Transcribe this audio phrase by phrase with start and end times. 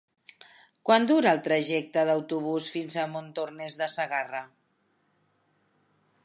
[0.89, 4.43] Quant dura el trajecte en autobús fins a Montornès de Segarra?